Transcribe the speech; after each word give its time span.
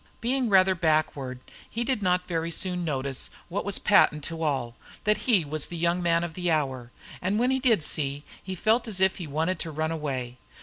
Being 0.19 0.49
rather 0.49 0.73
backward, 0.73 1.41
he 1.69 1.83
did 1.83 2.01
not 2.01 2.27
very 2.27 2.49
soon 2.49 2.83
notice 2.83 3.29
what 3.49 3.63
was 3.63 3.77
patent 3.77 4.23
to 4.23 4.41
all 4.41 4.75
that 5.03 5.27
he 5.29 5.45
was 5.45 5.67
the 5.67 5.77
young 5.77 6.01
man 6.01 6.23
of 6.23 6.33
the 6.33 6.49
hour 6.49 6.89
and 7.21 7.37
when 7.37 7.51
he 7.51 7.59
did 7.59 7.83
see 7.83 8.23
he 8.41 8.55
felt 8.55 8.87
as 8.87 8.99
if 8.99 9.17
he 9.17 9.27
wanted 9.27 9.59
to 9.59 9.69
run 9.69 9.91
away. 9.91 10.39